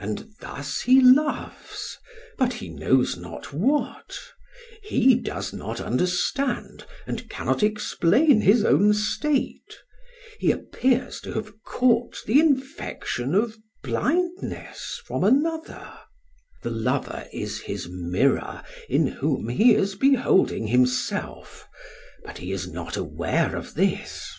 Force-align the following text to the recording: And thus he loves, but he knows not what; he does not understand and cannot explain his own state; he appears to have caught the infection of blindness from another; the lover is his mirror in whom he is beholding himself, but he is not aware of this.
And 0.00 0.34
thus 0.40 0.80
he 0.80 1.00
loves, 1.00 1.98
but 2.36 2.54
he 2.54 2.68
knows 2.68 3.16
not 3.16 3.52
what; 3.52 4.18
he 4.82 5.14
does 5.14 5.52
not 5.52 5.80
understand 5.80 6.84
and 7.06 7.30
cannot 7.30 7.62
explain 7.62 8.40
his 8.40 8.64
own 8.64 8.92
state; 8.94 9.78
he 10.40 10.50
appears 10.50 11.20
to 11.20 11.34
have 11.34 11.62
caught 11.62 12.20
the 12.26 12.40
infection 12.40 13.32
of 13.32 13.56
blindness 13.84 15.00
from 15.06 15.22
another; 15.22 15.98
the 16.64 16.70
lover 16.70 17.28
is 17.32 17.60
his 17.60 17.88
mirror 17.88 18.60
in 18.88 19.06
whom 19.06 19.48
he 19.48 19.72
is 19.76 19.94
beholding 19.94 20.66
himself, 20.66 21.68
but 22.24 22.38
he 22.38 22.50
is 22.50 22.66
not 22.66 22.96
aware 22.96 23.54
of 23.54 23.74
this. 23.74 24.34